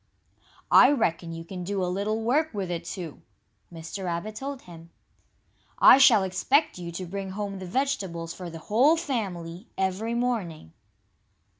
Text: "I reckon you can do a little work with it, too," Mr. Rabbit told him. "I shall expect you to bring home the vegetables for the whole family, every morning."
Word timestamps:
"I 0.71 0.91
reckon 0.91 1.31
you 1.31 1.43
can 1.45 1.63
do 1.63 1.83
a 1.83 1.85
little 1.85 2.23
work 2.23 2.55
with 2.55 2.71
it, 2.71 2.85
too," 2.85 3.21
Mr. 3.71 4.05
Rabbit 4.05 4.33
told 4.35 4.63
him. 4.63 4.89
"I 5.77 5.99
shall 5.99 6.23
expect 6.23 6.79
you 6.79 6.91
to 6.93 7.05
bring 7.05 7.29
home 7.33 7.59
the 7.59 7.67
vegetables 7.67 8.33
for 8.33 8.49
the 8.49 8.57
whole 8.57 8.97
family, 8.97 9.67
every 9.77 10.15
morning." 10.15 10.73